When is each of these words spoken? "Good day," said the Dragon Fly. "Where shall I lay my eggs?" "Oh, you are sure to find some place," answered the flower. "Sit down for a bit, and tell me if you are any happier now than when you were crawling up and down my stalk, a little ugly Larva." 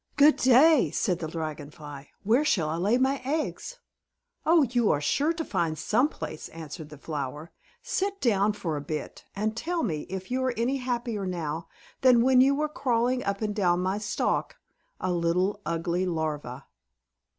"Good 0.15 0.37
day," 0.37 0.89
said 0.89 1.19
the 1.19 1.27
Dragon 1.27 1.69
Fly. 1.69 2.09
"Where 2.23 2.43
shall 2.43 2.69
I 2.71 2.75
lay 2.77 2.97
my 2.97 3.21
eggs?" 3.23 3.77
"Oh, 4.47 4.63
you 4.63 4.89
are 4.89 4.99
sure 4.99 5.31
to 5.33 5.45
find 5.45 5.77
some 5.77 6.09
place," 6.09 6.49
answered 6.49 6.89
the 6.89 6.97
flower. 6.97 7.51
"Sit 7.83 8.19
down 8.19 8.53
for 8.53 8.75
a 8.77 8.81
bit, 8.81 9.25
and 9.35 9.55
tell 9.55 9.83
me 9.83 10.07
if 10.09 10.31
you 10.31 10.43
are 10.43 10.55
any 10.57 10.77
happier 10.77 11.27
now 11.27 11.67
than 12.01 12.23
when 12.23 12.41
you 12.41 12.55
were 12.55 12.67
crawling 12.67 13.23
up 13.25 13.43
and 13.43 13.53
down 13.53 13.81
my 13.81 13.99
stalk, 13.99 14.55
a 14.99 15.11
little 15.11 15.61
ugly 15.67 16.07
Larva." 16.07 16.65